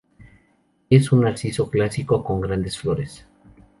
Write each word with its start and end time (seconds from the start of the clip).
Es 0.89 1.11
un 1.11 1.21
narciso 1.21 1.69
clásico, 1.69 2.23
con 2.23 2.41
grandes 2.41 2.75
flores. 2.75 3.27